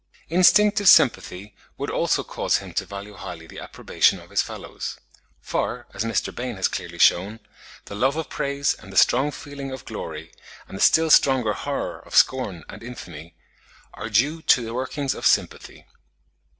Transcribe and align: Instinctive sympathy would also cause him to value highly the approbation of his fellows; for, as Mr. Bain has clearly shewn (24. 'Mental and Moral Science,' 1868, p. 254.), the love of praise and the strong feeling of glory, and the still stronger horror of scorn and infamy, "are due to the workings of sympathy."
Instinctive 0.29 0.89
sympathy 0.89 1.53
would 1.77 1.91
also 1.91 2.23
cause 2.23 2.57
him 2.57 2.73
to 2.73 2.87
value 2.87 3.13
highly 3.13 3.45
the 3.45 3.59
approbation 3.59 4.19
of 4.19 4.31
his 4.31 4.41
fellows; 4.41 4.97
for, 5.41 5.85
as 5.93 6.03
Mr. 6.03 6.33
Bain 6.33 6.55
has 6.55 6.67
clearly 6.67 6.97
shewn 6.97 7.37
(24. 7.85 7.95
'Mental 7.95 7.95
and 7.95 8.01
Moral 8.01 8.01
Science,' 8.01 8.01
1868, 8.01 8.01
p. 8.01 8.01
254.), 8.01 8.01
the 8.01 8.01
love 8.01 8.15
of 8.15 8.29
praise 8.31 8.73
and 8.79 8.91
the 8.91 8.97
strong 8.97 9.29
feeling 9.31 9.71
of 9.71 9.85
glory, 9.85 10.31
and 10.67 10.75
the 10.79 10.81
still 10.81 11.09
stronger 11.11 11.53
horror 11.53 11.99
of 11.99 12.15
scorn 12.15 12.63
and 12.67 12.81
infamy, 12.81 13.35
"are 13.93 14.09
due 14.09 14.41
to 14.41 14.65
the 14.65 14.73
workings 14.73 15.13
of 15.13 15.27
sympathy." 15.27 15.85